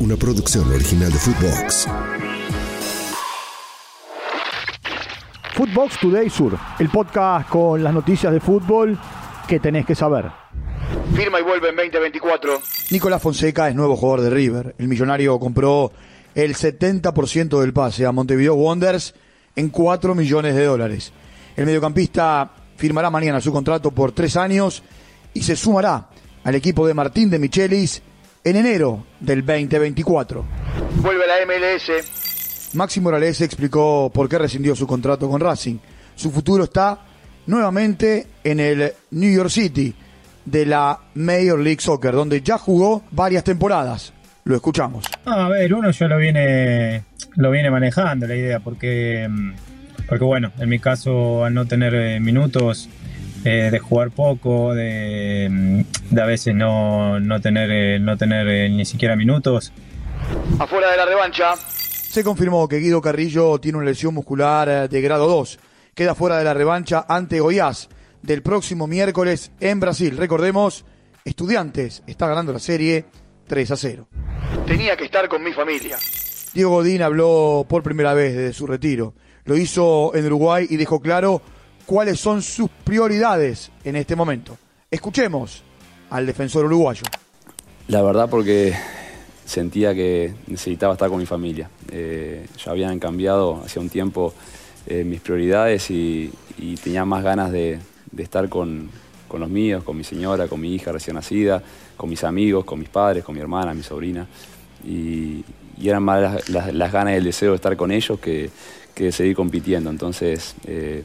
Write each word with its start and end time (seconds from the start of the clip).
una 0.00 0.16
producción 0.16 0.70
original 0.72 1.12
de 1.12 1.18
Footbox. 1.18 1.88
Footbox 5.54 6.00
Today 6.00 6.30
Sur, 6.30 6.56
el 6.78 6.88
podcast 6.88 7.48
con 7.48 7.82
las 7.82 7.92
noticias 7.92 8.32
de 8.32 8.38
fútbol 8.38 8.96
que 9.48 9.58
tenés 9.58 9.84
que 9.84 9.94
saber. 9.94 10.26
Firma 11.14 11.40
y 11.40 11.42
vuelve 11.42 11.70
en 11.70 11.76
2024. 11.76 12.60
Nicolás 12.90 13.20
Fonseca 13.20 13.68
es 13.68 13.74
nuevo 13.74 13.96
jugador 13.96 14.20
de 14.20 14.30
River. 14.30 14.74
El 14.78 14.86
millonario 14.86 15.38
compró 15.40 15.90
el 16.34 16.54
70% 16.54 17.60
del 17.60 17.72
pase 17.72 18.06
a 18.06 18.12
Montevideo 18.12 18.54
Wanderers 18.54 19.14
en 19.56 19.70
4 19.70 20.14
millones 20.14 20.54
de 20.54 20.64
dólares. 20.64 21.12
El 21.56 21.66
mediocampista 21.66 22.52
firmará 22.76 23.10
mañana 23.10 23.40
su 23.40 23.52
contrato 23.52 23.90
por 23.90 24.12
tres 24.12 24.36
años 24.36 24.84
y 25.34 25.42
se 25.42 25.56
sumará 25.56 26.08
al 26.44 26.54
equipo 26.54 26.86
de 26.86 26.94
Martín 26.94 27.30
de 27.30 27.40
Michelis 27.40 28.00
en 28.48 28.56
enero 28.56 29.04
del 29.20 29.44
2024. 29.44 30.44
Vuelve 30.96 31.24
la 31.26 31.34
MLS. 31.46 32.74
Maxi 32.74 33.00
Morales 33.00 33.40
explicó 33.40 34.10
por 34.12 34.28
qué 34.28 34.38
rescindió 34.38 34.74
su 34.74 34.86
contrato 34.86 35.28
con 35.28 35.40
Racing. 35.40 35.76
Su 36.14 36.30
futuro 36.30 36.64
está 36.64 36.98
nuevamente 37.46 38.26
en 38.44 38.60
el 38.60 38.92
New 39.10 39.32
York 39.32 39.50
City 39.50 39.94
de 40.44 40.66
la 40.66 40.98
Major 41.14 41.58
League 41.58 41.80
Soccer, 41.80 42.12
donde 42.12 42.40
ya 42.40 42.58
jugó 42.58 43.04
varias 43.10 43.44
temporadas. 43.44 44.12
Lo 44.44 44.56
escuchamos. 44.56 45.04
A 45.26 45.48
ver, 45.48 45.72
uno 45.74 45.90
ya 45.90 46.08
lo 46.08 46.16
viene, 46.16 47.04
lo 47.36 47.50
viene 47.50 47.70
manejando 47.70 48.26
la 48.26 48.34
idea, 48.34 48.60
porque, 48.60 49.28
porque 50.08 50.24
bueno, 50.24 50.52
en 50.58 50.68
mi 50.68 50.78
caso, 50.78 51.44
al 51.44 51.52
no 51.52 51.66
tener 51.66 51.94
eh, 51.94 52.20
minutos, 52.20 52.88
eh, 53.44 53.68
de 53.70 53.78
jugar 53.78 54.10
poco, 54.10 54.74
de, 54.74 55.48
de 56.10 56.22
a 56.22 56.26
veces 56.26 56.54
no, 56.54 57.20
no 57.20 57.40
tener, 57.40 57.70
eh, 57.70 57.98
no 57.98 58.16
tener 58.16 58.48
eh, 58.48 58.68
ni 58.68 58.84
siquiera 58.84 59.16
minutos. 59.16 59.72
Afuera 60.58 60.90
de 60.90 60.96
la 60.96 61.04
revancha. 61.04 61.54
Se 61.56 62.24
confirmó 62.24 62.68
que 62.68 62.78
Guido 62.78 63.00
Carrillo 63.00 63.58
tiene 63.58 63.78
una 63.78 63.86
lesión 63.86 64.14
muscular 64.14 64.68
eh, 64.68 64.88
de 64.88 65.00
grado 65.00 65.28
2. 65.28 65.58
Queda 65.94 66.14
fuera 66.14 66.38
de 66.38 66.44
la 66.44 66.54
revancha 66.54 67.04
ante 67.08 67.40
Goiás 67.40 67.88
del 68.22 68.42
próximo 68.42 68.86
miércoles 68.86 69.52
en 69.60 69.80
Brasil. 69.80 70.16
Recordemos, 70.16 70.84
Estudiantes 71.24 72.02
está 72.06 72.26
ganando 72.26 72.52
la 72.52 72.58
serie 72.58 73.04
3 73.46 73.70
a 73.70 73.76
0. 73.76 74.08
Tenía 74.66 74.96
que 74.96 75.04
estar 75.04 75.28
con 75.28 75.42
mi 75.42 75.52
familia. 75.52 75.98
Diego 76.54 76.70
Godín 76.70 77.02
habló 77.02 77.66
por 77.68 77.82
primera 77.82 78.14
vez 78.14 78.34
desde 78.34 78.52
su 78.54 78.66
retiro. 78.66 79.14
Lo 79.44 79.56
hizo 79.56 80.14
en 80.14 80.26
Uruguay 80.26 80.66
y 80.70 80.76
dejó 80.76 81.00
claro 81.00 81.42
cuáles 81.84 82.18
son 82.18 82.42
sus 82.42 82.70
prioridades 82.84 83.70
en 83.84 83.96
este 83.96 84.16
momento. 84.16 84.56
Escuchemos 84.90 85.62
al 86.10 86.26
defensor 86.26 86.64
uruguayo. 86.64 87.02
La 87.88 88.02
verdad 88.02 88.28
porque 88.28 88.74
sentía 89.44 89.94
que 89.94 90.34
necesitaba 90.46 90.92
estar 90.92 91.08
con 91.08 91.18
mi 91.18 91.26
familia. 91.26 91.70
Eh, 91.90 92.46
ya 92.62 92.70
habían 92.70 92.98
cambiado 92.98 93.62
hace 93.64 93.78
un 93.78 93.88
tiempo 93.88 94.34
eh, 94.86 95.04
mis 95.04 95.20
prioridades 95.20 95.90
y, 95.90 96.30
tenía 96.82 97.04
más 97.04 97.22
ganas 97.22 97.52
de, 97.52 97.78
estar 98.16 98.48
con, 98.48 98.90
los 99.32 99.48
míos, 99.48 99.84
con 99.84 99.96
mi 99.96 100.04
señora, 100.04 100.48
con 100.48 100.60
mi 100.60 100.74
hija 100.74 100.92
recién 100.92 101.14
nacida, 101.14 101.62
con 101.96 102.10
mis 102.10 102.24
amigos, 102.24 102.64
con 102.64 102.78
mis 102.80 102.88
padres, 102.88 103.24
con 103.24 103.34
mi 103.34 103.40
hermana, 103.40 103.74
mi 103.74 103.82
sobrina. 103.82 104.26
Y, 104.84 105.44
eran 105.82 106.02
más 106.02 106.48
las, 106.48 106.92
ganas 106.92 107.14
y 107.14 107.16
el 107.18 107.24
deseo 107.24 107.50
de 107.50 107.56
estar 107.56 107.76
con 107.76 107.92
ellos 107.92 108.18
que, 108.18 108.50
que 108.94 109.12
seguir 109.12 109.36
compitiendo. 109.36 109.90
Entonces 109.90 110.56
eh, 110.66 111.04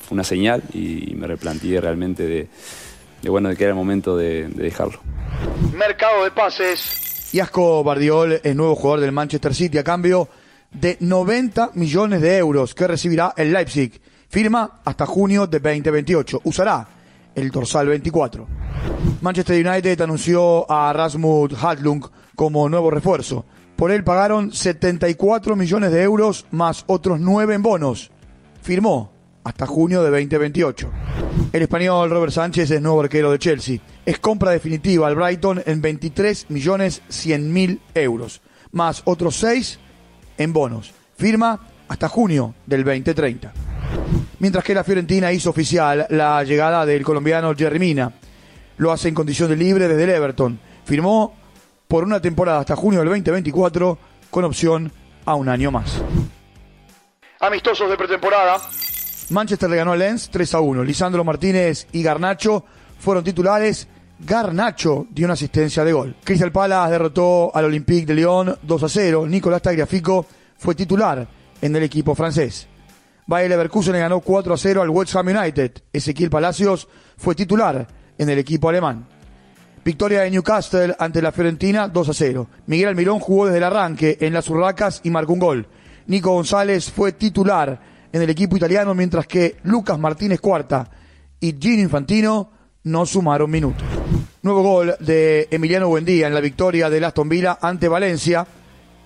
fue 0.00 0.14
una 0.14 0.24
señal 0.24 0.62
y, 0.72 1.12
y 1.12 1.14
me 1.14 1.26
replanteé 1.26 1.80
realmente 1.80 2.26
de, 2.26 2.48
de, 3.26 3.30
bueno, 3.30 3.48
de 3.48 3.56
que 3.56 3.64
era 3.64 3.72
el 3.72 3.76
momento 3.76 4.16
de, 4.16 4.46
de 4.46 4.62
dejarlo. 4.62 5.00
Mercado 5.76 6.22
de 6.22 6.30
pases. 6.30 7.28
Iasco 7.32 7.82
Bardiol 7.82 8.40
es 8.40 8.54
nuevo 8.54 8.76
jugador 8.76 9.00
del 9.00 9.10
Manchester 9.10 9.52
City 9.52 9.78
a 9.78 9.82
cambio 9.82 10.28
de 10.70 10.96
90 11.00 11.72
millones 11.74 12.20
de 12.20 12.38
euros 12.38 12.72
que 12.72 12.86
recibirá 12.86 13.34
el 13.36 13.52
Leipzig. 13.52 14.00
Firma 14.28 14.80
hasta 14.84 15.06
junio 15.06 15.48
de 15.48 15.58
2028. 15.58 16.42
Usará 16.44 16.86
el 17.34 17.50
dorsal 17.50 17.88
24. 17.88 18.46
Manchester 19.22 19.66
United 19.66 20.00
anunció 20.02 20.70
a 20.70 20.92
Rasmus 20.92 21.52
Hadlung 21.60 22.04
como 22.36 22.68
nuevo 22.68 22.92
refuerzo. 22.92 23.44
Por 23.74 23.90
él 23.90 24.04
pagaron 24.04 24.52
74 24.52 25.56
millones 25.56 25.90
de 25.90 26.00
euros 26.00 26.46
más 26.52 26.84
otros 26.86 27.18
9 27.18 27.56
en 27.56 27.62
bonos. 27.62 28.12
Firmó 28.62 29.15
hasta 29.46 29.64
junio 29.64 30.02
de 30.02 30.10
2028. 30.10 30.90
El 31.52 31.62
español 31.62 32.10
Robert 32.10 32.32
Sánchez 32.32 32.68
es 32.68 32.82
nuevo 32.82 33.00
arquero 33.00 33.30
de 33.30 33.38
Chelsea. 33.38 33.78
Es 34.04 34.18
compra 34.18 34.50
definitiva 34.50 35.06
al 35.06 35.14
Brighton 35.14 35.62
en 35.64 35.80
23 35.80 36.50
millones 36.50 37.00
100 37.08 37.52
mil 37.52 37.80
euros, 37.94 38.42
más 38.72 39.02
otros 39.04 39.36
6 39.36 39.78
en 40.38 40.52
bonos. 40.52 40.92
Firma 41.16 41.60
hasta 41.86 42.08
junio 42.08 42.56
del 42.66 42.82
2030. 42.82 43.52
Mientras 44.40 44.64
que 44.64 44.74
la 44.74 44.82
Fiorentina 44.82 45.30
hizo 45.30 45.50
oficial 45.50 46.08
la 46.10 46.42
llegada 46.42 46.84
del 46.84 47.04
colombiano 47.04 47.54
Jerry 47.54 47.78
Mina. 47.78 48.12
Lo 48.78 48.90
hace 48.90 49.08
en 49.08 49.14
condición 49.14 49.48
de 49.48 49.56
libre 49.56 49.86
desde 49.86 50.04
el 50.04 50.10
Everton. 50.10 50.58
Firmó 50.84 51.34
por 51.86 52.02
una 52.02 52.20
temporada 52.20 52.58
hasta 52.58 52.74
junio 52.74 52.98
del 52.98 53.08
2024 53.10 53.96
con 54.28 54.44
opción 54.44 54.90
a 55.24 55.36
un 55.36 55.48
año 55.48 55.70
más. 55.70 56.02
Amistosos 57.38 57.88
de 57.88 57.96
pretemporada. 57.96 58.60
Manchester 59.30 59.68
le 59.68 59.76
ganó 59.76 59.92
a 59.92 59.96
Lens 59.96 60.28
3 60.30 60.54
a 60.54 60.60
1. 60.60 60.84
Lisandro 60.84 61.24
Martínez 61.24 61.88
y 61.92 62.02
Garnacho 62.02 62.64
fueron 62.98 63.24
titulares. 63.24 63.88
Garnacho 64.18 65.06
dio 65.10 65.26
una 65.26 65.34
asistencia 65.34 65.84
de 65.84 65.92
gol. 65.92 66.16
Crystal 66.22 66.52
Palace 66.52 66.92
derrotó 66.92 67.54
al 67.54 67.64
Olympique 67.64 68.06
de 68.06 68.14
Lyon 68.14 68.56
2 68.62 68.82
a 68.82 68.88
0. 68.88 69.26
Nicolás 69.26 69.62
Tagliafico 69.62 70.26
fue 70.56 70.74
titular 70.74 71.26
en 71.60 71.76
el 71.76 71.82
equipo 71.82 72.14
francés. 72.14 72.68
Bayer 73.26 73.50
Leverkusen 73.50 73.94
le 73.94 73.98
ganó 73.98 74.20
4 74.20 74.54
a 74.54 74.56
0 74.56 74.82
al 74.82 74.90
West 74.90 75.16
Ham 75.16 75.26
United. 75.26 75.72
Ezequiel 75.92 76.30
Palacios 76.30 76.86
fue 77.16 77.34
titular 77.34 77.86
en 78.16 78.30
el 78.30 78.38
equipo 78.38 78.68
alemán. 78.68 79.06
Victoria 79.84 80.22
de 80.22 80.30
Newcastle 80.30 80.94
ante 80.98 81.20
la 81.20 81.32
Fiorentina 81.32 81.88
2 81.88 82.08
a 82.08 82.14
0. 82.14 82.46
Miguel 82.66 82.88
Almirón 82.88 83.18
jugó 83.18 83.46
desde 83.46 83.58
el 83.58 83.64
arranque 83.64 84.18
en 84.20 84.32
las 84.32 84.48
Urracas 84.48 85.00
y 85.02 85.10
marcó 85.10 85.32
un 85.32 85.40
gol. 85.40 85.66
Nico 86.06 86.30
González 86.30 86.90
fue 86.90 87.12
titular 87.12 87.95
en 88.16 88.22
el 88.22 88.30
equipo 88.30 88.56
italiano, 88.56 88.94
mientras 88.94 89.26
que 89.26 89.56
Lucas 89.64 89.98
Martínez 89.98 90.40
Cuarta 90.40 90.88
y 91.38 91.54
Gino 91.60 91.82
Infantino 91.82 92.50
no 92.84 93.04
sumaron 93.04 93.50
minutos. 93.50 93.86
Nuevo 94.40 94.62
gol 94.62 94.96
de 95.00 95.48
Emiliano 95.50 95.88
Buendía 95.88 96.26
en 96.26 96.34
la 96.34 96.40
victoria 96.40 96.88
del 96.88 97.04
Aston 97.04 97.28
Villa 97.28 97.58
ante 97.60 97.88
Valencia. 97.88 98.46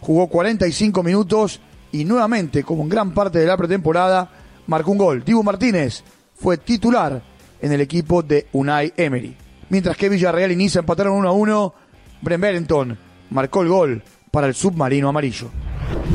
Jugó 0.00 0.28
45 0.28 1.02
minutos 1.02 1.60
y 1.90 2.04
nuevamente, 2.04 2.62
como 2.62 2.84
en 2.84 2.88
gran 2.88 3.12
parte 3.12 3.40
de 3.40 3.46
la 3.46 3.56
pretemporada, 3.56 4.30
marcó 4.68 4.92
un 4.92 4.98
gol. 4.98 5.24
Dibu 5.24 5.42
Martínez 5.42 6.04
fue 6.36 6.58
titular 6.58 7.20
en 7.60 7.72
el 7.72 7.80
equipo 7.80 8.22
de 8.22 8.46
Unai 8.52 8.92
Emery. 8.96 9.36
Mientras 9.70 9.96
que 9.96 10.08
Villarreal 10.08 10.52
y 10.52 10.56
Niza 10.56 10.80
empataron 10.80 11.14
1 11.14 11.28
a 11.28 11.32
1, 11.32 11.74
Bren 12.22 12.40
Bellington 12.40 12.98
marcó 13.30 13.62
el 13.62 13.68
gol 13.68 14.02
para 14.30 14.46
el 14.46 14.54
submarino 14.54 15.08
amarillo. 15.08 15.50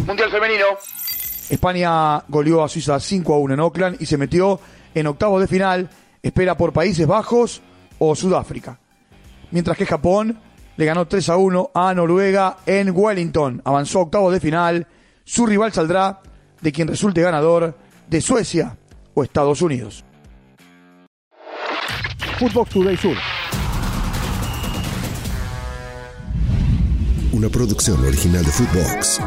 Mundial 0.08 0.32
femenino. 0.32 0.66
España 1.50 2.24
goleó 2.28 2.64
a 2.64 2.70
Suiza 2.70 3.00
5 3.00 3.34
a 3.34 3.38
1 3.40 3.54
en 3.54 3.60
Oakland 3.60 3.98
y 4.00 4.06
se 4.06 4.18
metió 4.18 4.60
en 4.94 5.08
octavos 5.08 5.42
de 5.42 5.48
final. 5.48 5.90
Espera 6.22 6.58
por 6.58 6.74
Países 6.74 7.06
Bajos 7.06 7.62
o 8.00 8.16
Sudáfrica. 8.16 8.80
Mientras 9.52 9.78
que 9.78 9.86
Japón 9.86 10.40
le 10.78 10.86
ganó 10.86 11.08
3 11.08 11.30
a 11.30 11.38
1 11.38 11.72
a 11.74 11.94
Noruega 11.94 12.58
en 12.66 12.92
Wellington. 12.94 13.62
Avanzó 13.64 14.00
a 14.00 14.04
octavos 14.04 14.34
de 14.34 14.40
final. 14.40 14.88
Su 15.24 15.46
rival 15.46 15.72
saldrá 15.72 16.22
de 16.62 16.72
quien 16.72 16.88
resulte 16.88 17.22
ganador 17.22 17.78
de 18.08 18.22
Suecia 18.22 18.78
o 19.14 19.24
Estados 19.24 19.62
Unidos. 19.62 20.04
Footbox 22.40 22.70
Today 22.72 22.98
Sur. 22.98 23.16
Una 27.32 27.50
producción 27.50 28.04
original 28.06 28.44
de 28.44 28.52
Footbox. 28.52 29.22